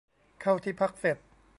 [0.41, 1.17] เข้าที่พักเสร็จ